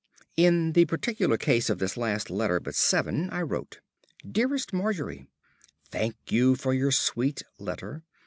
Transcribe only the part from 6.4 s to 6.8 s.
for